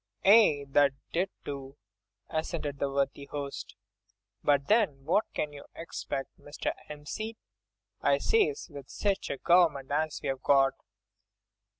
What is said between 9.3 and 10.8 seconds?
government as we've got?"